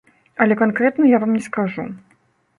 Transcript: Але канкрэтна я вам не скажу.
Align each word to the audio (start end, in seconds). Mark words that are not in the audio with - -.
Але 0.45 0.57
канкрэтна 0.61 1.11
я 1.11 1.21
вам 1.25 1.31
не 1.41 1.43
скажу. 1.51 1.89